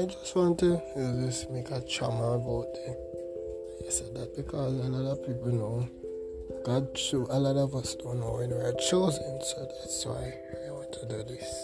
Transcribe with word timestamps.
I 0.00 0.06
just 0.06 0.34
want 0.34 0.58
to 0.60 0.80
just 1.26 1.50
make 1.50 1.70
a 1.70 1.82
trauma 1.82 2.32
about 2.32 2.72
it. 2.88 2.96
I 3.86 3.90
said 3.90 4.14
that 4.14 4.34
because 4.34 4.72
a 4.72 4.88
lot 4.88 5.12
of 5.12 5.26
people 5.26 5.52
know 5.52 5.88
God, 6.64 6.94
cho- 6.94 7.26
a 7.28 7.38
lot 7.38 7.56
of 7.56 7.74
us 7.74 7.96
don't 7.96 8.18
know 8.18 8.36
when 8.38 8.48
we 8.48 8.56
are 8.56 8.72
chosen, 8.88 9.42
so 9.42 9.68
that's 9.68 10.06
why 10.06 10.32
I 10.66 10.70
want 10.70 10.90
to 10.94 11.06
do 11.06 11.22
this. 11.22 11.59